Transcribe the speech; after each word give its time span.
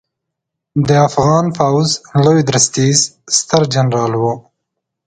د 0.87 0.89
افغان 1.07 1.45
پوځ 1.57 1.87
لوی 2.23 2.41
درستیز 2.49 2.97
سترجنرال 3.37 4.13
و 4.17 4.23